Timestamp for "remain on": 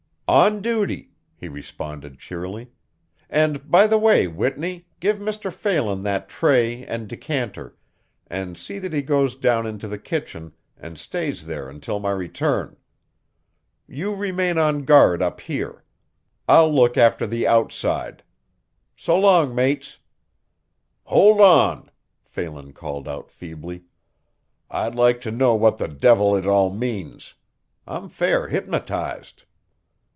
14.15-14.85